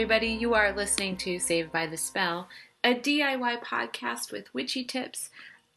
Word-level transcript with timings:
You 0.00 0.54
are 0.54 0.72
listening 0.72 1.18
to 1.18 1.38
Saved 1.38 1.72
by 1.72 1.86
the 1.86 1.98
Spell, 1.98 2.48
a 2.82 2.94
DIY 2.94 3.62
podcast 3.62 4.32
with 4.32 4.52
witchy 4.54 4.82
tips, 4.82 5.28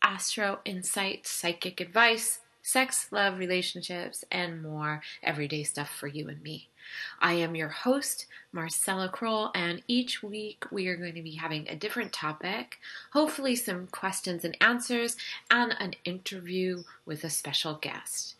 astro 0.01 0.59
insight, 0.63 1.27
psychic 1.27 1.81
advice, 1.81 2.39
sex, 2.61 3.09
love, 3.11 3.37
relationships, 3.37 4.23
and 4.31 4.63
more 4.63 5.01
everyday 5.21 5.63
stuff 5.63 5.89
for 5.89 6.07
you 6.07 6.29
and 6.29 6.41
me. 6.41 6.69
I 7.19 7.33
am 7.33 7.53
your 7.53 7.67
host, 7.67 8.27
Marcella 8.53 9.09
Kroll, 9.09 9.51
and 9.53 9.83
each 9.89 10.23
week 10.23 10.63
we 10.71 10.87
are 10.87 10.95
going 10.95 11.15
to 11.15 11.21
be 11.21 11.35
having 11.35 11.67
a 11.67 11.75
different 11.75 12.13
topic, 12.13 12.77
hopefully, 13.11 13.57
some 13.57 13.87
questions 13.87 14.45
and 14.45 14.55
answers, 14.61 15.17
and 15.51 15.75
an 15.81 15.95
interview 16.05 16.83
with 17.05 17.25
a 17.25 17.29
special 17.29 17.75
guest. 17.75 18.35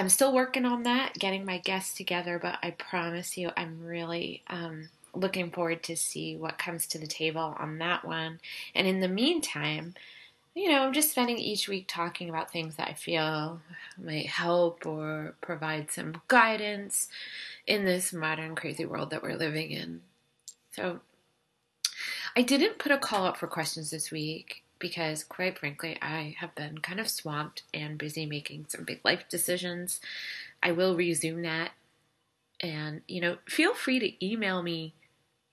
I'm 0.00 0.08
still 0.08 0.32
working 0.32 0.64
on 0.64 0.84
that, 0.84 1.12
getting 1.18 1.44
my 1.44 1.58
guests 1.58 1.94
together, 1.94 2.38
but 2.38 2.58
I 2.62 2.70
promise 2.70 3.36
you, 3.36 3.50
I'm 3.54 3.84
really 3.84 4.42
um, 4.46 4.88
looking 5.12 5.50
forward 5.50 5.82
to 5.82 5.94
see 5.94 6.38
what 6.38 6.56
comes 6.56 6.86
to 6.86 6.98
the 6.98 7.06
table 7.06 7.54
on 7.58 7.76
that 7.80 8.06
one. 8.06 8.40
And 8.74 8.86
in 8.86 9.00
the 9.00 9.08
meantime, 9.08 9.92
you 10.54 10.70
know, 10.70 10.84
I'm 10.84 10.94
just 10.94 11.10
spending 11.10 11.36
each 11.36 11.68
week 11.68 11.84
talking 11.86 12.30
about 12.30 12.50
things 12.50 12.76
that 12.76 12.88
I 12.88 12.94
feel 12.94 13.60
might 14.02 14.28
help 14.28 14.86
or 14.86 15.34
provide 15.42 15.90
some 15.90 16.22
guidance 16.28 17.08
in 17.66 17.84
this 17.84 18.10
modern 18.10 18.54
crazy 18.54 18.86
world 18.86 19.10
that 19.10 19.22
we're 19.22 19.36
living 19.36 19.70
in. 19.70 20.00
So, 20.72 21.00
I 22.34 22.40
didn't 22.40 22.78
put 22.78 22.90
a 22.90 22.96
call 22.96 23.26
up 23.26 23.36
for 23.36 23.48
questions 23.48 23.90
this 23.90 24.10
week 24.10 24.62
because, 24.80 25.22
quite 25.22 25.58
frankly, 25.58 25.96
I 26.02 26.34
have 26.38 26.54
been 26.56 26.78
kind 26.78 26.98
of 26.98 27.08
swamped 27.08 27.62
and 27.72 27.98
busy 27.98 28.26
making 28.26 28.66
some 28.68 28.84
big 28.84 29.00
life 29.04 29.24
decisions. 29.28 30.00
I 30.62 30.72
will 30.72 30.96
resume 30.96 31.42
that. 31.42 31.70
And, 32.60 33.02
you 33.06 33.20
know, 33.20 33.38
feel 33.46 33.74
free 33.74 34.00
to 34.00 34.26
email 34.26 34.62
me 34.62 34.94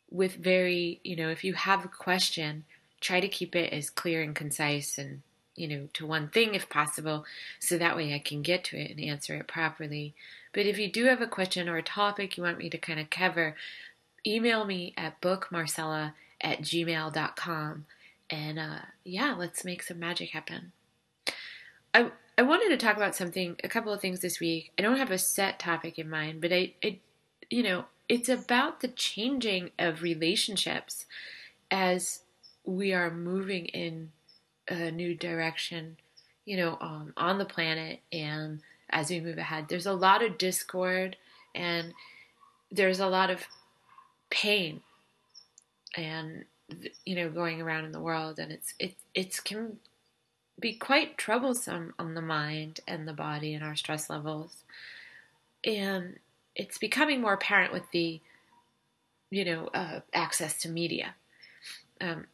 with 0.10 0.36
very, 0.36 1.00
you 1.04 1.16
know, 1.16 1.30
if 1.30 1.44
you 1.44 1.54
have 1.54 1.86
a 1.86 1.90
question, 1.90 2.64
try 3.00 3.20
to 3.20 3.28
keep 3.28 3.56
it 3.56 3.72
as 3.72 3.90
clear 3.90 4.22
and 4.22 4.36
concise 4.36 4.98
and, 4.98 5.22
you 5.56 5.68
know, 5.68 5.90
to 5.94 6.06
one 6.06 6.30
thing 6.30 6.56
if 6.56 6.70
possible, 6.70 7.26
so 7.60 7.78
that 7.78 7.96
way 7.96 8.14
I 8.14 8.20
can 8.20 8.42
get 8.42 8.64
to 8.66 8.78
it 8.78 8.92
and 8.92 9.00
answer 9.00 9.36
it 9.36 9.48
properly. 9.48 10.14
But 10.54 10.66
if 10.66 10.78
you 10.78 10.92
do 10.92 11.06
have 11.06 11.22
a 11.22 11.28
question 11.28 11.68
or 11.68 11.78
a 11.78 11.84
topic 11.84 12.38
you 12.38 12.44
want 12.44 12.58
me 12.58 12.70
to 12.70 12.78
kind 12.78 13.00
of 13.00 13.10
cover, 13.10 13.56
email 14.26 14.66
me 14.66 14.94
at 14.98 15.22
bookmarcella 15.22 16.14
at 16.42 16.62
gmail.com. 16.62 17.86
And 18.30 18.60
uh, 18.60 18.80
yeah, 19.04 19.36
let's 19.38 19.64
make 19.64 19.84
some 19.84 20.00
magic 20.00 20.32
happen. 20.32 20.72
I, 21.94 22.12
I 22.38 22.42
wanted 22.44 22.70
to 22.70 22.78
talk 22.78 22.98
about 22.98 23.16
something, 23.16 23.56
a 23.64 23.70
couple 23.70 23.94
of 23.94 24.02
things 24.02 24.20
this 24.20 24.40
week. 24.40 24.72
I 24.78 24.82
don't 24.82 24.98
have 24.98 25.12
a 25.12 25.18
set 25.18 25.60
topic 25.60 25.98
in 25.98 26.10
mind, 26.10 26.42
but 26.42 26.52
I, 26.52 26.74
I 26.84 27.00
you 27.50 27.64
know, 27.64 27.86
it's 28.10 28.30
about 28.30 28.82
the 28.82 28.90
changing 28.90 29.72
of 29.80 30.02
relationships 30.02 31.06
as 31.72 32.22
we 32.64 32.94
are 32.94 33.10
moving 33.10 33.66
in 33.68 34.12
a 34.68 34.92
new 34.92 35.16
direction, 35.16 35.98
you 36.46 36.58
know, 36.58 36.78
um, 36.82 37.14
on 37.18 37.38
the 37.38 37.46
planet 37.46 38.02
and 38.12 38.62
as 38.90 39.10
we 39.10 39.20
move 39.20 39.38
ahead. 39.38 39.68
There's 39.68 39.86
a 39.86 39.94
lot 39.94 40.24
of 40.24 40.38
discord 40.38 41.18
and 41.56 41.94
there's 42.72 43.00
a 43.00 43.08
lot 43.08 43.30
of 43.30 43.46
pain 44.30 44.82
and 45.96 46.46
you 47.06 47.16
know 47.16 47.30
going 47.30 47.62
around 47.62 47.86
in 47.86 47.92
the 47.92 48.00
world 48.00 48.40
and 48.40 48.52
it's 48.52 48.74
it 48.78 48.96
it's 49.16 49.40
can 49.40 49.78
be 50.60 50.74
quite 50.74 51.18
troublesome 51.18 51.94
on 51.98 52.14
the 52.14 52.22
mind 52.22 52.80
and 52.88 53.08
the 53.08 53.14
body 53.14 53.54
and 53.54 53.64
our 53.64 53.76
stress 53.76 54.10
levels 54.10 54.64
and 55.64 56.18
it's 56.58 56.78
becoming 56.78 57.22
more 57.22 57.34
apparent 57.34 57.72
with 57.72 57.84
the, 57.92 58.20
you 59.30 59.46
know, 59.46 59.68
uh, 59.74 60.00
access 60.14 60.60
to 60.62 60.70
media. 60.70 61.16
Um, 62.02 62.26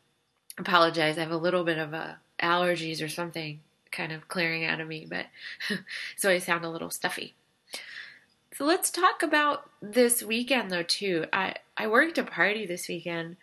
apologize, 0.57 1.17
I 1.17 1.21
have 1.21 1.31
a 1.31 1.37
little 1.37 1.63
bit 1.63 1.77
of 1.77 1.93
a 1.93 2.19
allergies 2.41 3.03
or 3.03 3.09
something 3.09 3.59
kind 3.91 4.11
of 4.11 4.27
clearing 4.27 4.65
out 4.65 4.79
of 4.79 4.87
me, 4.87 5.05
but 5.07 5.25
so 6.15 6.29
I 6.29 6.39
sound 6.39 6.63
a 6.63 6.69
little 6.69 6.89
stuffy. 6.89 7.33
So 8.55 8.65
let's 8.65 8.89
talk 8.89 9.23
about 9.23 9.69
this 9.81 10.23
weekend 10.23 10.71
though 10.71 10.83
too. 10.83 11.25
I 11.33 11.55
I 11.75 11.87
worked 11.87 12.17
a 12.17 12.23
party 12.23 12.65
this 12.65 12.87
weekend 12.87 13.37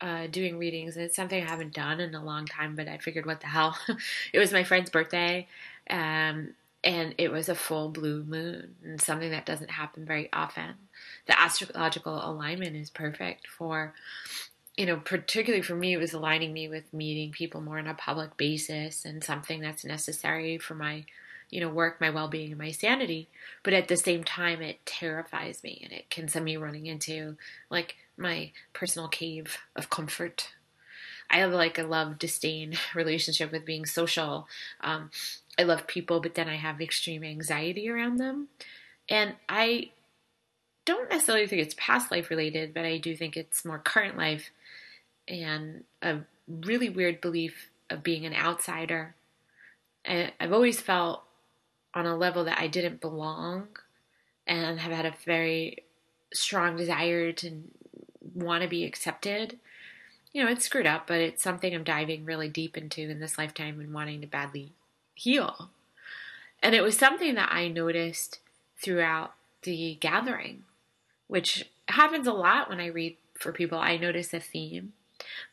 uh, 0.00 0.26
doing 0.26 0.58
readings, 0.58 0.96
and 0.96 1.04
it's 1.04 1.16
something 1.16 1.42
I 1.42 1.48
haven't 1.48 1.74
done 1.74 2.00
in 2.00 2.14
a 2.14 2.24
long 2.24 2.46
time. 2.46 2.76
But 2.76 2.88
I 2.88 2.98
figured, 2.98 3.26
what 3.26 3.40
the 3.40 3.46
hell? 3.46 3.76
it 4.32 4.38
was 4.38 4.52
my 4.52 4.64
friend's 4.64 4.90
birthday, 4.90 5.48
um, 5.88 6.54
and 6.86 7.16
it 7.18 7.32
was 7.32 7.48
a 7.48 7.54
full 7.54 7.88
blue 7.88 8.22
moon 8.22 8.76
and 8.84 9.00
something 9.00 9.30
that 9.30 9.44
doesn't 9.44 9.70
happen 9.70 10.06
very 10.06 10.32
often 10.32 10.74
the 11.26 11.38
astrological 11.38 12.20
alignment 12.24 12.76
is 12.76 12.88
perfect 12.88 13.46
for 13.48 13.92
you 14.76 14.86
know 14.86 14.96
particularly 14.96 15.62
for 15.62 15.74
me 15.74 15.92
it 15.92 15.98
was 15.98 16.12
aligning 16.12 16.52
me 16.52 16.68
with 16.68 16.94
meeting 16.94 17.32
people 17.32 17.60
more 17.60 17.78
on 17.78 17.88
a 17.88 17.94
public 17.94 18.36
basis 18.36 19.04
and 19.04 19.22
something 19.22 19.60
that's 19.60 19.84
necessary 19.84 20.56
for 20.56 20.74
my 20.74 21.04
you 21.50 21.60
know 21.60 21.68
work 21.68 22.00
my 22.00 22.10
well-being 22.10 22.50
and 22.50 22.60
my 22.60 22.70
sanity 22.70 23.28
but 23.62 23.72
at 23.72 23.88
the 23.88 23.96
same 23.96 24.22
time 24.22 24.62
it 24.62 24.84
terrifies 24.86 25.62
me 25.64 25.80
and 25.82 25.92
it 25.92 26.08
can 26.08 26.28
send 26.28 26.44
me 26.44 26.56
running 26.56 26.86
into 26.86 27.36
like 27.70 27.96
my 28.16 28.52
personal 28.72 29.08
cave 29.08 29.58
of 29.74 29.90
comfort 29.90 30.48
I 31.30 31.38
have 31.38 31.52
like 31.52 31.78
a 31.78 31.82
love 31.82 32.18
disdain 32.18 32.76
relationship 32.94 33.52
with 33.52 33.64
being 33.64 33.86
social. 33.86 34.48
Um, 34.80 35.10
I 35.58 35.62
love 35.62 35.86
people, 35.86 36.20
but 36.20 36.34
then 36.34 36.48
I 36.48 36.56
have 36.56 36.80
extreme 36.80 37.24
anxiety 37.24 37.88
around 37.88 38.18
them. 38.18 38.48
And 39.08 39.34
I 39.48 39.90
don't 40.84 41.10
necessarily 41.10 41.46
think 41.46 41.62
it's 41.62 41.74
past 41.78 42.10
life 42.10 42.30
related, 42.30 42.74
but 42.74 42.84
I 42.84 42.98
do 42.98 43.16
think 43.16 43.36
it's 43.36 43.64
more 43.64 43.78
current 43.78 44.16
life 44.16 44.50
and 45.26 45.84
a 46.02 46.18
really 46.48 46.88
weird 46.88 47.20
belief 47.20 47.70
of 47.90 48.02
being 48.02 48.24
an 48.24 48.34
outsider. 48.34 49.14
I've 50.06 50.52
always 50.52 50.80
felt 50.80 51.24
on 51.94 52.06
a 52.06 52.16
level 52.16 52.44
that 52.44 52.60
I 52.60 52.68
didn't 52.68 53.00
belong 53.00 53.68
and 54.46 54.78
have 54.78 54.92
had 54.92 55.06
a 55.06 55.14
very 55.24 55.84
strong 56.32 56.76
desire 56.76 57.32
to 57.32 57.62
want 58.36 58.62
to 58.62 58.68
be 58.68 58.84
accepted. 58.84 59.58
You 60.32 60.44
know, 60.44 60.50
it's 60.50 60.66
screwed 60.66 60.86
up, 60.86 61.06
but 61.06 61.20
it's 61.20 61.42
something 61.42 61.74
I'm 61.74 61.84
diving 61.84 62.24
really 62.24 62.48
deep 62.48 62.76
into 62.76 63.02
in 63.02 63.20
this 63.20 63.38
lifetime 63.38 63.80
and 63.80 63.94
wanting 63.94 64.20
to 64.20 64.26
badly 64.26 64.72
heal. 65.14 65.70
And 66.62 66.74
it 66.74 66.82
was 66.82 66.96
something 66.96 67.34
that 67.34 67.50
I 67.52 67.68
noticed 67.68 68.40
throughout 68.80 69.34
the 69.62 69.96
gathering, 70.00 70.64
which 71.26 71.68
happens 71.88 72.26
a 72.26 72.32
lot 72.32 72.68
when 72.68 72.80
I 72.80 72.86
read 72.86 73.16
for 73.34 73.52
people. 73.52 73.78
I 73.78 73.96
notice 73.96 74.32
a 74.34 74.40
theme, 74.40 74.92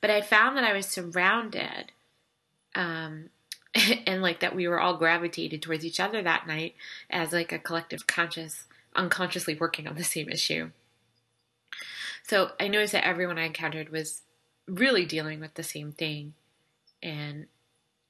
but 0.01 0.09
I 0.09 0.21
found 0.21 0.57
that 0.57 0.63
I 0.63 0.73
was 0.73 0.85
surrounded, 0.85 1.91
um, 2.75 3.29
and 4.05 4.21
like 4.21 4.39
that 4.41 4.55
we 4.55 4.67
were 4.67 4.79
all 4.79 4.97
gravitated 4.97 5.61
towards 5.61 5.85
each 5.85 5.99
other 5.99 6.21
that 6.21 6.47
night 6.47 6.75
as 7.09 7.31
like 7.31 7.51
a 7.51 7.59
collective 7.59 8.07
conscious, 8.07 8.65
unconsciously 8.95 9.55
working 9.55 9.87
on 9.87 9.95
the 9.95 10.03
same 10.03 10.29
issue. 10.29 10.71
So 12.23 12.51
I 12.59 12.67
noticed 12.67 12.93
that 12.93 13.05
everyone 13.05 13.37
I 13.37 13.45
encountered 13.45 13.89
was 13.89 14.21
really 14.67 15.05
dealing 15.05 15.39
with 15.39 15.53
the 15.55 15.63
same 15.63 15.91
thing, 15.91 16.33
and 17.01 17.47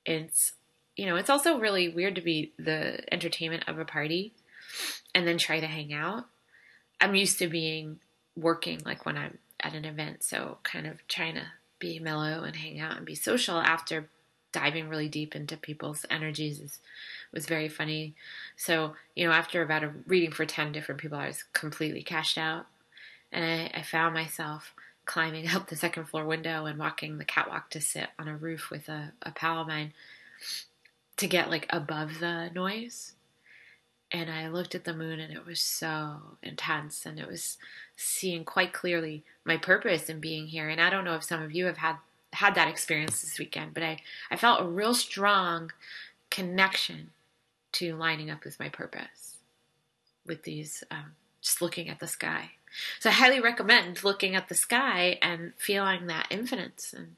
it's 0.05 0.53
you 0.95 1.05
know, 1.05 1.15
it's 1.15 1.29
also 1.29 1.57
really 1.57 1.89
weird 1.89 2.15
to 2.15 2.21
be 2.21 2.53
the 2.57 3.01
entertainment 3.11 3.63
of 3.67 3.79
a 3.79 3.85
party 3.85 4.33
and 5.15 5.27
then 5.27 5.37
try 5.37 5.59
to 5.59 5.67
hang 5.67 5.93
out. 5.93 6.25
I'm 7.01 7.15
used 7.15 7.39
to 7.39 7.47
being 7.47 7.99
working 8.35 8.81
like 8.85 9.05
when 9.05 9.17
I'm 9.17 9.37
at 9.59 9.73
an 9.73 9.85
event, 9.85 10.23
so 10.23 10.57
kind 10.63 10.85
of 10.85 11.05
trying 11.07 11.35
to 11.35 11.45
be 11.79 11.99
mellow 11.99 12.43
and 12.43 12.55
hang 12.55 12.79
out 12.79 12.97
and 12.97 13.05
be 13.05 13.15
social 13.15 13.57
after 13.57 14.07
diving 14.51 14.87
really 14.87 15.09
deep 15.09 15.35
into 15.35 15.57
people's 15.57 16.05
energies 16.11 16.59
is, 16.59 16.79
was 17.33 17.47
very 17.47 17.67
funny. 17.67 18.13
So, 18.55 18.95
you 19.15 19.25
know, 19.25 19.33
after 19.33 19.63
about 19.63 19.83
a 19.83 19.91
reading 20.05 20.31
for 20.31 20.45
10 20.45 20.71
different 20.71 21.01
people, 21.01 21.17
I 21.17 21.27
was 21.27 21.43
completely 21.53 22.03
cashed 22.03 22.37
out. 22.37 22.67
And 23.33 23.43
I, 23.43 23.79
I 23.79 23.81
found 23.81 24.13
myself 24.13 24.73
climbing 25.05 25.49
up 25.53 25.67
the 25.67 25.75
second 25.75 26.05
floor 26.05 26.25
window 26.25 26.65
and 26.65 26.79
walking 26.79 27.17
the 27.17 27.25
catwalk 27.25 27.69
to 27.71 27.81
sit 27.81 28.07
on 28.17 28.27
a 28.27 28.37
roof 28.37 28.69
with 28.69 28.87
a, 28.87 29.11
a 29.23 29.31
pal 29.31 29.61
of 29.61 29.67
mine 29.67 29.93
to 31.17 31.27
get 31.27 31.49
like 31.49 31.65
above 31.69 32.19
the 32.19 32.49
noise. 32.53 33.13
And 34.11 34.29
I 34.29 34.47
looked 34.47 34.75
at 34.75 34.83
the 34.83 34.93
moon 34.93 35.19
and 35.19 35.33
it 35.33 35.45
was 35.45 35.59
so 35.59 36.37
intense 36.43 37.05
and 37.05 37.19
it 37.19 37.27
was 37.27 37.57
seeing 37.97 38.45
quite 38.45 38.71
clearly 38.71 39.23
my 39.43 39.57
purpose 39.57 40.07
in 40.07 40.19
being 40.19 40.47
here. 40.47 40.69
And 40.69 40.79
I 40.79 40.91
don't 40.91 41.03
know 41.03 41.15
if 41.15 41.23
some 41.23 41.41
of 41.41 41.51
you 41.51 41.65
have 41.65 41.77
had 41.77 41.97
had 42.33 42.55
that 42.55 42.67
experience 42.67 43.21
this 43.21 43.39
weekend, 43.39 43.73
but 43.73 43.83
I, 43.83 43.99
I 44.29 44.37
felt 44.37 44.61
a 44.61 44.67
real 44.67 44.93
strong 44.93 45.71
connection 46.29 47.11
to 47.73 47.95
lining 47.95 48.29
up 48.29 48.43
with 48.43 48.59
my 48.59 48.69
purpose 48.69 49.37
with 50.25 50.43
these 50.43 50.83
um, 50.89 51.13
just 51.41 51.61
looking 51.61 51.89
at 51.89 51.99
the 51.99 52.07
sky. 52.07 52.51
So 52.99 53.09
I 53.09 53.13
highly 53.13 53.39
recommend 53.39 54.03
looking 54.03 54.35
at 54.35 54.49
the 54.49 54.55
sky 54.55 55.17
and 55.21 55.53
feeling 55.57 56.07
that 56.07 56.27
infinite. 56.29 56.91
And 56.95 57.15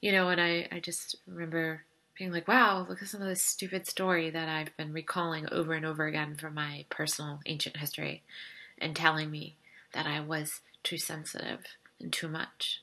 you 0.00 0.12
know, 0.12 0.28
and 0.28 0.40
I, 0.40 0.68
I 0.70 0.80
just 0.80 1.16
remember 1.26 1.82
being 2.16 2.32
like, 2.32 2.48
wow, 2.48 2.86
look 2.88 3.02
at 3.02 3.08
some 3.08 3.20
of 3.20 3.28
this 3.28 3.42
stupid 3.42 3.86
story 3.86 4.30
that 4.30 4.48
I've 4.48 4.76
been 4.76 4.92
recalling 4.92 5.48
over 5.52 5.74
and 5.74 5.84
over 5.84 6.06
again 6.06 6.36
from 6.36 6.54
my 6.54 6.84
personal 6.88 7.40
ancient 7.46 7.76
history 7.76 8.22
and 8.78 8.96
telling 8.96 9.30
me 9.30 9.56
that 9.92 10.06
I 10.06 10.20
was 10.20 10.60
too 10.82 10.98
sensitive 10.98 11.60
and 12.00 12.12
too 12.12 12.28
much. 12.28 12.82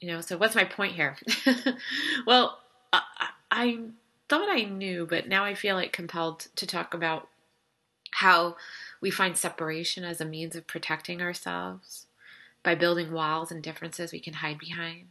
You 0.00 0.08
know, 0.08 0.20
so 0.20 0.36
what's 0.36 0.54
my 0.54 0.64
point 0.64 0.94
here? 0.94 1.16
well, 2.26 2.58
I, 2.92 3.02
I 3.50 3.78
thought 4.28 4.48
I 4.48 4.62
knew, 4.62 5.06
but 5.06 5.28
now 5.28 5.44
I 5.44 5.54
feel 5.54 5.76
like 5.76 5.92
compelled 5.92 6.48
to 6.56 6.66
talk 6.66 6.94
about 6.94 7.28
how 8.12 8.56
we 9.02 9.10
find 9.10 9.36
separation 9.36 10.04
as 10.04 10.20
a 10.20 10.24
means 10.24 10.56
of 10.56 10.66
protecting 10.66 11.20
ourselves 11.20 12.06
by 12.62 12.74
building 12.76 13.12
walls 13.12 13.50
and 13.50 13.62
differences 13.62 14.12
we 14.12 14.20
can 14.20 14.34
hide 14.34 14.58
behind. 14.58 15.08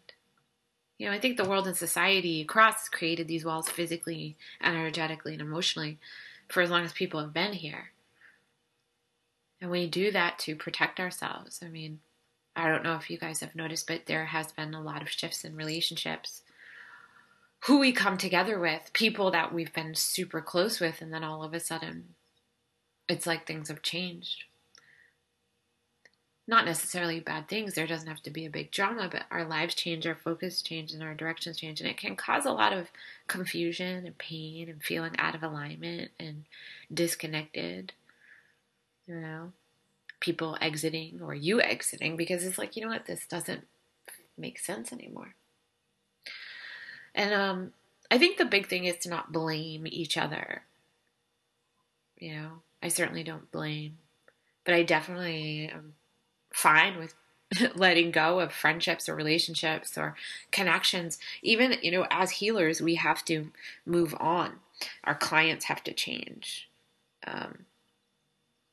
You 0.98 1.08
know, 1.08 1.14
I 1.14 1.20
think 1.20 1.36
the 1.36 1.48
world 1.48 1.68
and 1.68 1.76
society 1.76 2.42
across 2.42 2.88
created 2.88 3.28
these 3.28 3.44
walls 3.44 3.70
physically, 3.70 4.38
energetically, 4.64 5.34
and 5.34 5.42
emotionally 5.42 6.00
for 6.48 6.62
as 6.62 6.70
long 6.70 6.86
as 6.86 6.94
people 6.94 7.20
have 7.20 7.34
been 7.34 7.54
here. 7.54 7.92
And 9.60 9.70
we 9.70 9.88
do 9.88 10.10
that 10.12 10.40
to 10.40 10.56
protect 10.56 11.00
ourselves. 11.00 11.60
I 11.64 11.68
mean, 11.68 12.00
I 12.56 12.70
don't 12.70 12.84
know 12.84 12.96
if 12.96 13.10
you 13.10 13.18
guys 13.18 13.42
have 13.42 13.56
noticed, 13.56 13.88
but 13.88 14.06
there 14.06 14.26
has 14.26 14.54
been 14.54 14.74
a 14.74 14.82
lot 14.82 15.02
of 15.02 15.10
shifts 15.10 15.44
in 15.44 15.56
relationships. 15.56 16.44
Who 17.66 17.80
we 17.80 17.92
come 17.92 18.18
together 18.18 18.58
with, 18.58 18.92
people 18.94 19.32
that 19.32 19.54
we've 19.54 19.74
been 19.74 19.96
super 19.96 20.40
close 20.40 20.80
with, 20.80 21.02
and 21.02 21.14
then 21.14 21.24
all 21.24 21.44
of 21.44 21.54
a 21.54 21.60
sudden, 21.60 22.16
it's 23.08 23.28
like 23.28 23.46
things 23.46 23.70
have 23.70 23.82
changed 23.82 24.44
not 26.52 26.66
necessarily 26.66 27.22
bad 27.22 27.48
things. 27.48 27.74
There 27.74 27.88
doesn't 27.88 28.10
have 28.10 28.22
to 28.24 28.30
be 28.30 28.46
a 28.46 28.50
big 28.50 28.72
drama, 28.72 29.08
but 29.10 29.24
our 29.32 29.46
lives 29.46 29.74
change, 29.74 30.06
our 30.06 30.16
focus 30.16 30.62
change, 30.62 30.92
and 30.92 31.02
our 31.02 31.14
directions 31.14 31.58
change. 31.58 31.80
And 31.80 31.90
it 31.90 31.98
can 31.98 32.18
cause 32.18 32.46
a 32.46 32.52
lot 32.52 32.74
of 32.74 32.90
confusion 33.28 34.06
and 34.06 34.18
pain 34.18 34.68
and 34.68 34.84
feeling 34.84 35.14
out 35.18 35.34
of 35.34 35.44
alignment 35.44 36.12
and 36.20 36.44
disconnected. 36.94 37.94
You 39.08 39.16
know, 39.16 39.52
people 40.20 40.58
exiting 40.60 41.22
or 41.24 41.34
you 41.34 41.62
exiting 41.62 42.18
because 42.18 42.44
it's 42.44 42.58
like, 42.58 42.76
you 42.76 42.84
know 42.84 42.92
what, 42.92 43.06
this 43.06 43.26
doesn't 43.28 43.66
make 44.38 44.60
sense 44.60 44.92
anymore. 44.92 45.36
And 47.16 47.34
um, 47.34 47.74
I 48.12 48.18
think 48.18 48.38
the 48.38 48.46
big 48.46 48.68
thing 48.68 48.84
is 48.84 48.98
to 48.98 49.10
not 49.10 49.32
blame 49.32 49.88
each 49.88 50.18
other. 50.18 50.64
You 52.18 52.36
know, 52.36 52.52
I 52.82 52.88
certainly 52.88 53.24
don't 53.24 53.52
blame, 53.52 53.98
but 54.66 54.74
I 54.74 54.84
definitely 54.84 55.70
am 55.74 55.94
fine 56.54 56.98
with 56.98 57.14
letting 57.76 58.12
go 58.12 58.40
of 58.40 58.52
friendships 58.52 59.08
or 59.08 59.16
relationships 59.16 59.98
or 59.98 60.16
connections. 60.52 61.20
Even, 61.42 61.76
you 61.82 61.92
know, 61.92 62.08
as 62.10 62.32
healers, 62.32 62.82
we 62.82 62.96
have 62.96 63.24
to 63.26 63.52
move 63.86 64.16
on. 64.20 64.60
Our 65.04 65.16
clients 65.16 65.66
have 65.66 65.84
to 65.84 65.94
change. 65.94 66.70
Um, 67.26 67.66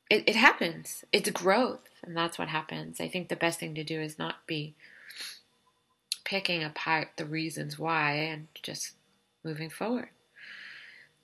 it, 0.09 0.23
it 0.27 0.35
happens. 0.35 1.03
It's 1.11 1.29
growth, 1.29 1.87
and 2.03 2.17
that's 2.17 2.39
what 2.39 2.47
happens. 2.47 2.99
I 2.99 3.07
think 3.07 3.29
the 3.29 3.35
best 3.35 3.59
thing 3.59 3.75
to 3.75 3.83
do 3.83 3.99
is 4.01 4.17
not 4.17 4.47
be 4.47 4.75
picking 6.23 6.63
apart 6.63 7.09
the 7.17 7.25
reasons 7.25 7.77
why 7.77 8.13
and 8.13 8.47
just 8.63 8.93
moving 9.43 9.69
forward 9.69 10.09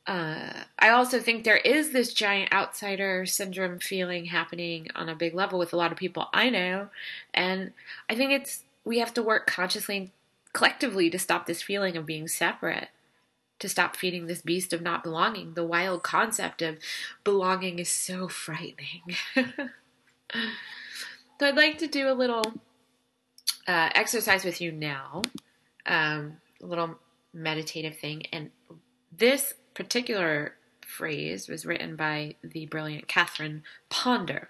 uh, 0.07 0.53
I 0.77 0.89
also 0.89 1.19
think 1.19 1.43
there 1.43 1.57
is 1.57 1.91
this 1.91 2.13
giant 2.13 2.53
outsider 2.53 3.25
syndrome 3.25 3.79
feeling 3.79 4.25
happening 4.25 4.87
on 4.93 5.09
a 5.09 5.15
big 5.15 5.33
level 5.33 5.57
with 5.57 5.73
a 5.73 5.77
lot 5.77 5.91
of 5.91 5.97
people 5.97 6.29
I 6.31 6.49
know. 6.49 6.89
And 7.33 7.71
I 8.07 8.15
think 8.15 8.31
it's, 8.31 8.63
we 8.83 8.99
have 8.99 9.13
to 9.15 9.23
work 9.23 9.47
consciously 9.47 9.97
and 9.97 10.11
collectively 10.53 11.09
to 11.09 11.17
stop 11.17 11.47
this 11.47 11.63
feeling 11.63 11.97
of 11.97 12.05
being 12.05 12.27
separate, 12.27 12.89
to 13.57 13.67
stop 13.67 13.95
feeding 13.95 14.27
this 14.27 14.43
beast 14.43 14.73
of 14.73 14.81
not 14.81 15.03
belonging. 15.03 15.55
The 15.55 15.65
wild 15.65 16.03
concept 16.03 16.61
of 16.61 16.77
belonging 17.23 17.79
is 17.79 17.89
so 17.89 18.27
frightening. 18.27 19.01
so 19.35 19.41
I'd 21.41 21.55
like 21.55 21.79
to 21.79 21.87
do 21.87 22.07
a 22.07 22.13
little 22.13 22.43
uh, 23.67 23.89
exercise 23.95 24.45
with 24.45 24.61
you 24.61 24.71
now, 24.71 25.23
um, 25.87 26.37
a 26.61 26.65
little 26.67 26.99
meditative 27.33 27.97
thing. 27.97 28.27
And 28.31 28.51
this 29.11 29.55
particular 29.75 30.55
phrase 30.81 31.47
was 31.47 31.65
written 31.65 31.95
by 31.95 32.35
the 32.41 32.65
brilliant 32.65 33.07
Catherine 33.07 33.63
Ponder. 33.89 34.49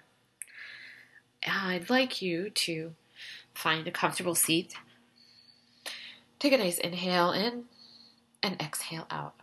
I'd 1.46 1.90
like 1.90 2.22
you 2.22 2.48
to 2.50 2.94
find 3.52 3.86
a 3.86 3.90
comfortable 3.90 4.34
seat. 4.34 4.74
Take 6.38 6.52
a 6.52 6.58
nice 6.58 6.78
inhale 6.78 7.32
in 7.32 7.64
and 8.42 8.60
exhale 8.60 9.06
out. 9.10 9.34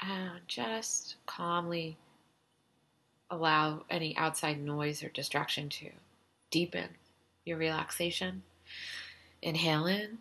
And 0.00 0.40
just 0.46 1.16
calmly 1.26 1.96
allow 3.30 3.82
any 3.90 4.16
outside 4.16 4.60
noise 4.60 5.02
or 5.02 5.08
distraction 5.08 5.68
to 5.68 5.90
deepen 6.50 6.90
your 7.44 7.58
relaxation. 7.58 8.42
Inhale 9.42 9.86
in 9.86 10.18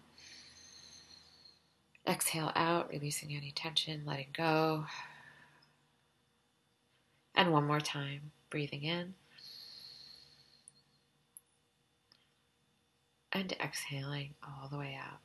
Exhale 2.07 2.53
out, 2.55 2.89
releasing 2.89 3.35
any 3.35 3.51
tension, 3.51 4.03
letting 4.05 4.29
go. 4.35 4.85
And 7.35 7.51
one 7.51 7.67
more 7.67 7.81
time, 7.81 8.31
breathing 8.49 8.83
in. 8.83 9.13
And 13.33 13.51
exhaling 13.59 14.35
all 14.41 14.69
the 14.69 14.77
way 14.77 14.97
out. 14.97 15.19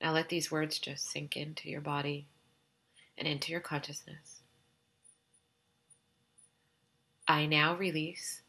Now 0.00 0.12
let 0.12 0.28
these 0.30 0.50
words 0.50 0.78
just 0.78 1.10
sink 1.10 1.36
into 1.36 1.68
your 1.68 1.80
body 1.80 2.26
and 3.16 3.28
into 3.28 3.52
your 3.52 3.60
consciousness. 3.60 4.40
I 7.28 7.46
now 7.46 7.76
release 7.76 8.42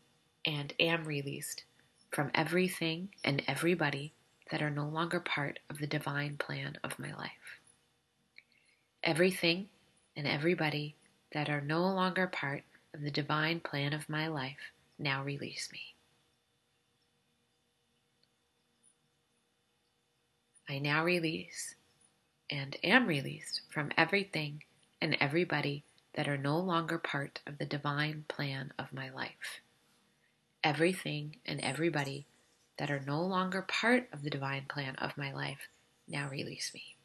and 0.46 0.74
am 0.80 1.06
released 1.06 1.64
from 2.12 2.32
everything 2.34 3.10
and 3.24 3.42
everybody 3.48 4.14
that 4.52 4.62
are 4.62 4.70
no 4.70 4.86
longer 4.86 5.20
part 5.20 5.60
of 5.70 5.78
the 5.80 5.88
divine 5.88 6.38
plan 6.38 6.78
of 6.84 7.00
my 7.00 7.14
life. 7.16 7.60
Everything 9.04 9.68
and 10.16 10.28
everybody 10.28 10.96
that 11.32 11.50
are 11.50 11.62
no 11.62 11.82
longer 11.82 12.28
part 12.28 12.64
of 12.94 13.02
the 13.02 13.12
divine 13.12 13.60
plan 13.60 13.94
of 13.94 14.08
my 14.08 14.28
life 14.28 14.72
now 14.98 15.24
release 15.24 15.70
me. 15.72 15.96
I 20.68 20.80
now 20.80 21.04
release 21.04 21.76
and 22.50 22.76
am 22.84 23.06
released 23.06 23.62
from 23.70 23.92
everything 23.98 24.64
and 25.02 25.18
everybody 25.20 25.84
that 26.14 26.28
are 26.28 26.38
no 26.38 26.58
longer 26.58 26.98
part 26.98 27.42
of 27.46 27.58
the 27.58 27.66
divine 27.66 28.26
plan 28.28 28.72
of 28.80 28.94
my 28.94 29.10
life. 29.10 29.62
Everything 30.64 31.36
and 31.46 31.60
everybody 31.62 32.26
that 32.78 32.92
are 32.92 33.04
no 33.06 33.22
longer 33.22 33.62
part 33.62 34.08
of 34.12 34.24
the 34.24 34.30
divine 34.30 34.66
plan 34.68 34.96
of 34.98 35.18
my 35.18 35.32
life 35.34 35.70
now 36.08 36.30
release 36.30 36.72
me. 36.74 36.96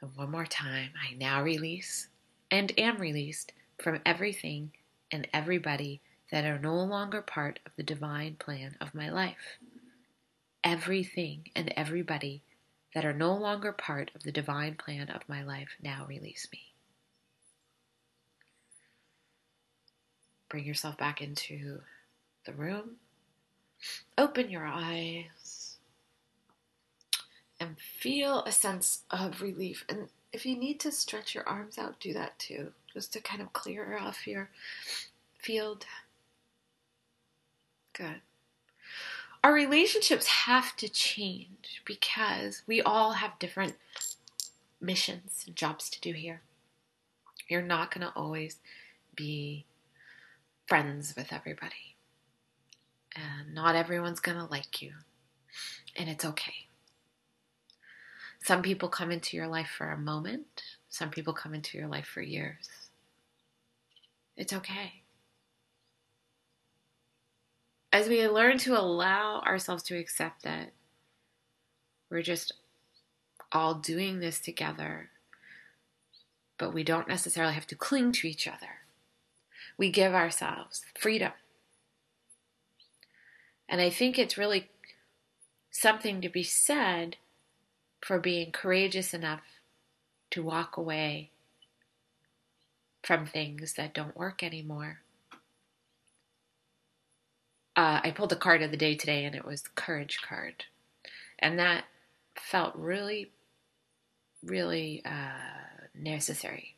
And 0.00 0.14
one 0.14 0.30
more 0.30 0.46
time, 0.46 0.90
I 1.02 1.14
now 1.14 1.42
release 1.42 2.08
and 2.50 2.72
am 2.78 2.98
released 2.98 3.52
from 3.78 4.00
everything 4.04 4.72
and 5.10 5.26
everybody 5.32 6.00
that 6.30 6.44
are 6.44 6.58
no 6.58 6.76
longer 6.76 7.22
part 7.22 7.60
of 7.64 7.72
the 7.76 7.82
divine 7.82 8.36
plan 8.36 8.76
of 8.80 8.94
my 8.94 9.10
life. 9.10 9.58
Everything 10.64 11.48
and 11.54 11.72
everybody 11.76 12.42
that 12.94 13.04
are 13.04 13.12
no 13.12 13.34
longer 13.34 13.72
part 13.72 14.10
of 14.14 14.22
the 14.22 14.32
divine 14.32 14.74
plan 14.74 15.08
of 15.08 15.28
my 15.28 15.42
life 15.42 15.76
now 15.82 16.04
release 16.08 16.48
me. 16.52 16.60
Bring 20.48 20.64
yourself 20.64 20.96
back 20.96 21.20
into 21.20 21.80
the 22.46 22.52
room. 22.52 22.96
Open 24.16 24.48
your 24.48 24.64
eyes 24.64 25.76
and 27.60 27.78
feel 27.78 28.42
a 28.44 28.52
sense 28.52 29.02
of 29.10 29.42
relief. 29.42 29.84
And 29.88 30.08
if 30.32 30.46
you 30.46 30.56
need 30.56 30.80
to 30.80 30.92
stretch 30.92 31.34
your 31.34 31.46
arms 31.48 31.78
out, 31.78 32.00
do 32.00 32.12
that 32.14 32.38
too, 32.38 32.72
just 32.92 33.12
to 33.12 33.20
kind 33.20 33.42
of 33.42 33.52
clear 33.52 33.98
off 33.98 34.26
your 34.26 34.50
field. 35.38 35.84
Good. 37.92 38.20
Our 39.44 39.52
relationships 39.52 40.26
have 40.26 40.76
to 40.76 40.88
change 40.88 41.82
because 41.84 42.62
we 42.66 42.82
all 42.82 43.12
have 43.12 43.38
different 43.38 43.74
missions 44.80 45.44
and 45.46 45.54
jobs 45.54 45.88
to 45.90 46.00
do 46.00 46.12
here. 46.12 46.42
You're 47.48 47.62
not 47.62 47.94
going 47.94 48.06
to 48.06 48.12
always 48.16 48.56
be 49.14 49.64
friends 50.66 51.14
with 51.16 51.32
everybody 51.32 51.95
and 53.16 53.54
not 53.54 53.74
everyone's 53.74 54.20
going 54.20 54.38
to 54.38 54.44
like 54.44 54.80
you, 54.82 54.92
and 55.96 56.08
it's 56.08 56.24
okay. 56.24 56.68
Some 58.42 58.62
people 58.62 58.88
come 58.88 59.10
into 59.10 59.36
your 59.36 59.48
life 59.48 59.70
for 59.76 59.90
a 59.90 59.98
moment, 59.98 60.62
some 60.88 61.10
people 61.10 61.32
come 61.32 61.54
into 61.54 61.76
your 61.76 61.88
life 61.88 62.06
for 62.06 62.22
years. 62.22 62.68
It's 64.36 64.52
okay. 64.52 65.02
As 67.92 68.08
we 68.08 68.26
learn 68.28 68.58
to 68.58 68.78
allow 68.78 69.40
ourselves 69.40 69.82
to 69.84 69.96
accept 69.96 70.42
that 70.42 70.72
we're 72.10 72.22
just 72.22 72.52
all 73.52 73.74
doing 73.74 74.20
this 74.20 74.38
together, 74.38 75.10
but 76.58 76.74
we 76.74 76.84
don't 76.84 77.08
necessarily 77.08 77.54
have 77.54 77.66
to 77.68 77.74
cling 77.74 78.12
to 78.12 78.28
each 78.28 78.46
other. 78.46 78.80
We 79.78 79.90
give 79.90 80.14
ourselves 80.14 80.84
freedom. 80.98 81.32
And 83.68 83.80
I 83.80 83.90
think 83.90 84.18
it's 84.18 84.38
really 84.38 84.68
something 85.70 86.20
to 86.20 86.28
be 86.28 86.42
said 86.42 87.16
for 88.00 88.18
being 88.18 88.52
courageous 88.52 89.12
enough 89.12 89.42
to 90.30 90.42
walk 90.42 90.76
away 90.76 91.30
from 93.02 93.26
things 93.26 93.74
that 93.74 93.94
don't 93.94 94.16
work 94.16 94.42
anymore. 94.42 95.00
Uh, 97.76 98.00
I 98.02 98.10
pulled 98.10 98.32
a 98.32 98.36
card 98.36 98.62
of 98.62 98.70
the 98.70 98.76
day 98.76 98.94
today 98.94 99.24
and 99.24 99.34
it 99.34 99.44
was 99.44 99.62
the 99.62 99.70
courage 99.74 100.20
card. 100.26 100.64
And 101.38 101.58
that 101.58 101.84
felt 102.34 102.74
really, 102.74 103.32
really 104.42 105.02
uh, 105.04 105.86
necessary 105.94 106.76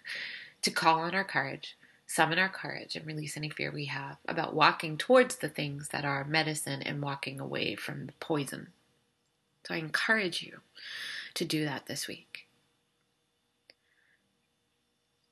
to 0.62 0.70
call 0.70 1.00
on 1.00 1.14
our 1.14 1.24
courage, 1.24 1.76
summon 2.12 2.38
our 2.38 2.48
courage, 2.48 2.94
and 2.94 3.06
release 3.06 3.36
any 3.36 3.48
fear 3.48 3.70
we 3.72 3.86
have 3.86 4.18
about 4.28 4.54
walking 4.54 4.98
towards 4.98 5.36
the 5.36 5.48
things 5.48 5.88
that 5.88 6.04
are 6.04 6.24
medicine 6.24 6.82
and 6.82 7.00
walking 7.00 7.40
away 7.40 7.74
from 7.74 8.04
the 8.06 8.12
poison. 8.20 8.68
So 9.66 9.74
I 9.74 9.78
encourage 9.78 10.42
you 10.42 10.60
to 11.34 11.44
do 11.46 11.64
that 11.64 11.86
this 11.86 12.06
week. 12.06 12.46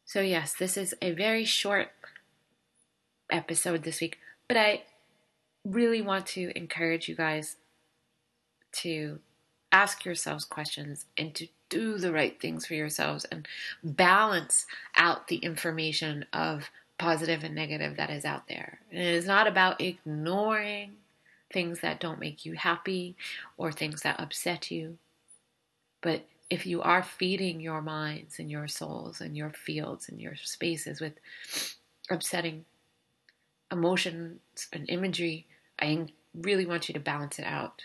So, 0.06 0.20
yes, 0.22 0.54
this 0.54 0.76
is 0.76 0.94
a 1.02 1.12
very 1.12 1.44
short 1.44 1.88
episode 3.30 3.82
this 3.82 4.00
week, 4.00 4.18
but 4.48 4.56
I 4.56 4.84
really 5.64 6.00
want 6.00 6.26
to 6.28 6.50
encourage 6.56 7.08
you 7.08 7.14
guys 7.14 7.56
to 8.72 9.20
ask 9.70 10.04
yourselves 10.04 10.44
questions 10.44 11.04
and 11.18 11.34
to 11.34 11.46
do 11.70 11.96
the 11.96 12.12
right 12.12 12.38
things 12.38 12.66
for 12.66 12.74
yourselves 12.74 13.24
and 13.26 13.48
balance 13.82 14.66
out 14.96 15.28
the 15.28 15.36
information 15.36 16.26
of 16.32 16.70
positive 16.98 17.42
and 17.42 17.54
negative 17.54 17.96
that 17.96 18.10
is 18.10 18.26
out 18.26 18.46
there. 18.46 18.80
And 18.90 19.00
it 19.00 19.14
is 19.14 19.26
not 19.26 19.46
about 19.46 19.80
ignoring 19.80 20.96
things 21.50 21.80
that 21.80 21.98
don't 21.98 22.20
make 22.20 22.44
you 22.44 22.52
happy 22.52 23.16
or 23.56 23.72
things 23.72 24.02
that 24.02 24.20
upset 24.20 24.70
you, 24.70 24.98
but 26.02 26.26
if 26.50 26.66
you 26.66 26.82
are 26.82 27.02
feeding 27.02 27.60
your 27.60 27.80
minds 27.80 28.38
and 28.38 28.50
your 28.50 28.68
souls 28.68 29.20
and 29.20 29.36
your 29.36 29.50
fields 29.50 30.08
and 30.08 30.20
your 30.20 30.34
spaces 30.36 31.00
with 31.00 31.14
upsetting 32.10 32.64
emotions 33.70 34.40
and 34.72 34.88
imagery, 34.90 35.46
I 35.80 36.08
really 36.34 36.66
want 36.66 36.88
you 36.88 36.92
to 36.92 37.00
balance 37.00 37.38
it 37.38 37.44
out 37.44 37.82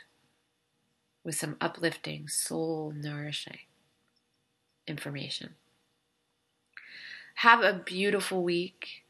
with 1.23 1.35
some 1.35 1.57
uplifting, 1.61 2.27
soul 2.27 2.91
nourishing 2.95 3.59
information. 4.87 5.55
Have 7.35 7.61
a 7.61 7.73
beautiful 7.73 8.43
week. 8.43 9.03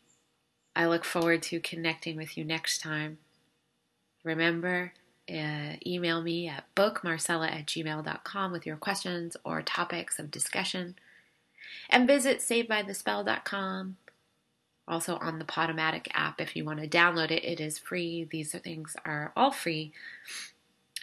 I 0.75 0.88
look 0.88 1.05
forward 1.05 1.41
to 1.44 1.60
connecting 1.60 2.17
with 2.17 2.38
you 2.38 2.44
next 2.44 2.82
time. 2.82 3.20
Remember, 4.24 4.94
uh, 5.29 5.74
email 5.86 6.22
me 6.22 6.48
at 6.48 6.65
bookmarcella 6.75 7.51
at 7.51 7.67
gmail.com 7.67 8.51
with 8.51 8.65
your 8.65 8.77
questions 8.77 9.38
or 9.44 9.62
topics 9.62 10.20
of 10.20 10.32
discussion. 10.32 10.96
And 11.89 12.08
visit 12.08 12.39
savedbythespell.com. 12.39 13.98
Also 14.88 15.17
on 15.17 15.39
the 15.39 15.46
Podomatic 15.46 16.08
app, 16.12 16.39
if 16.39 16.55
you 16.55 16.63
want 16.63 16.79
to 16.79 16.88
download 16.88 17.32
it, 17.32 17.44
it 17.44 17.60
is 17.60 17.79
free. 17.79 18.27
These 18.29 18.51
things 18.60 18.96
are 19.03 19.32
all 19.36 19.51
free. 19.51 19.94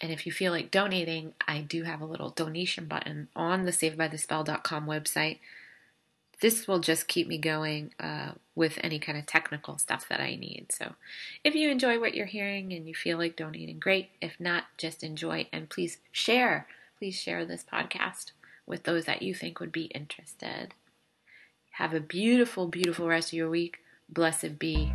And 0.02 0.11
if 0.11 0.26
you 0.26 0.32
feel 0.32 0.52
like 0.52 0.71
donating, 0.71 1.32
I 1.47 1.61
do 1.61 1.85
have 1.85 2.00
a 2.00 2.06
little 2.06 2.30
donation 2.30 2.87
button 2.87 3.28
on 3.35 3.64
the 3.64 3.71
savedbythespell.com 3.71 4.87
website 4.87 5.38
this 6.42 6.66
will 6.66 6.80
just 6.80 7.06
keep 7.06 7.28
me 7.28 7.38
going 7.38 7.94
uh, 8.00 8.32
with 8.56 8.76
any 8.82 8.99
kind 8.99 9.16
of 9.16 9.25
technical 9.25 9.78
stuff 9.78 10.09
that 10.09 10.21
I 10.21 10.35
need. 10.35 10.66
So 10.71 10.94
if 11.44 11.54
you 11.54 11.71
enjoy 11.71 12.00
what 12.00 12.14
you're 12.14 12.26
hearing 12.26 12.73
and 12.73 12.87
you 12.87 12.94
feel 12.94 13.16
like 13.16 13.37
donating, 13.37 13.78
great. 13.78 14.11
If 14.21 14.38
not, 14.40 14.64
just 14.76 15.04
enjoy 15.04 15.47
and 15.52 15.71
please 15.71 15.99
share. 16.11 16.66
Please 16.99 17.14
share 17.14 17.47
this 17.47 17.64
podcast 17.64 18.32
with 18.66 18.82
those 18.82 19.04
that 19.04 19.23
you 19.23 19.35
think 19.35 19.61
would 19.61 19.73
be 19.73 19.85
interested. 19.85 20.75
Have 21.76 21.94
a 21.94 22.00
beautiful, 22.00 22.66
beautiful 22.66 23.06
rest 23.06 23.28
of 23.28 23.35
your 23.35 23.49
week. 23.49 23.78
Blessed 24.09 24.59
be. 24.59 24.92